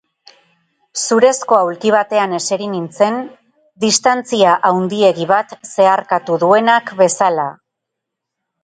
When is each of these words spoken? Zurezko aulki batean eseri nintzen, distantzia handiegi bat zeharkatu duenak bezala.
Zurezko 1.01 1.57
aulki 1.57 1.91
batean 1.95 2.33
eseri 2.39 2.71
nintzen, 2.73 3.19
distantzia 3.85 4.57
handiegi 4.73 5.29
bat 5.35 5.55
zeharkatu 5.75 6.41
duenak 6.47 6.95
bezala. 7.05 7.49